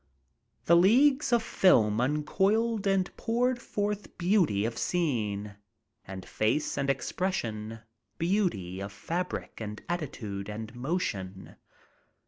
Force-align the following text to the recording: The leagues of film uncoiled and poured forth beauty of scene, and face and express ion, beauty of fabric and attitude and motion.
The 0.65 0.75
leagues 0.75 1.31
of 1.31 1.43
film 1.43 2.01
uncoiled 2.01 2.87
and 2.87 3.15
poured 3.17 3.61
forth 3.61 4.17
beauty 4.17 4.65
of 4.65 4.75
scene, 4.75 5.57
and 6.05 6.25
face 6.25 6.75
and 6.75 6.89
express 6.89 7.45
ion, 7.45 7.81
beauty 8.17 8.79
of 8.79 8.91
fabric 8.91 9.61
and 9.61 9.79
attitude 9.87 10.49
and 10.49 10.73
motion. 10.73 11.55